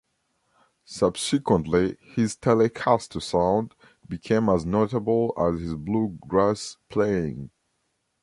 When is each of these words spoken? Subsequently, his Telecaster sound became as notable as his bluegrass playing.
Subsequently, 0.83 1.95
his 2.15 2.35
Telecaster 2.35 3.21
sound 3.21 3.75
became 4.09 4.49
as 4.49 4.65
notable 4.65 5.31
as 5.37 5.59
his 5.59 5.75
bluegrass 5.75 6.77
playing. 6.89 7.51